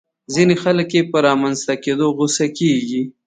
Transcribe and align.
ځينې 0.33 0.55
خلک 0.63 0.89
يې 0.97 1.01
په 1.11 1.17
رامنځته 1.27 1.73
کېدو 1.83 2.05
غوسه 2.17 2.45
کېږي. 2.57 3.01